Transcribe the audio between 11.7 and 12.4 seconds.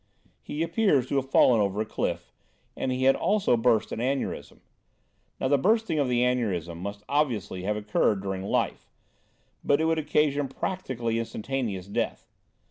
death.